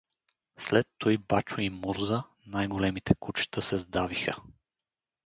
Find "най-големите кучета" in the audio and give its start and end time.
2.47-3.61